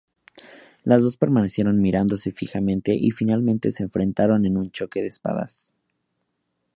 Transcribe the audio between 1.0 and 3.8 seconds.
dos permanecieron mirándose fijamente y finalmente